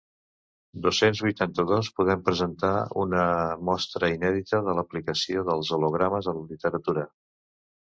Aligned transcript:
Dos-cents 0.85 1.19
vuitanta-dos 1.25 1.89
podem 1.99 2.23
presentar 2.29 2.71
una 3.03 3.27
mostra 3.69 4.11
inèdita 4.15 4.63
de 4.71 4.77
l'aplicació 4.81 5.47
dels 5.53 5.73
hologrames 5.79 6.33
a 6.33 6.37
la 6.41 6.45
literatura. 6.51 7.09